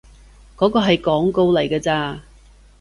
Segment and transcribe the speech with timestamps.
[0.57, 2.21] 嗰個係廣告嚟㗎咋